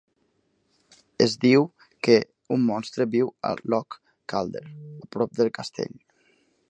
Es 1.25 1.33
diu 1.43 1.67
que 2.07 2.15
un 2.57 2.63
monstre 2.71 3.07
viu 3.17 3.29
a 3.51 3.51
Loch 3.75 3.99
Calder 4.35 4.65
a 4.71 5.11
prop 5.17 5.37
del 5.43 5.53
castell. 5.61 5.95